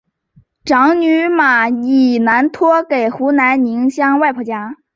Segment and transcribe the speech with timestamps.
[0.65, 4.77] 长女马以南托给湖南宁乡外婆家。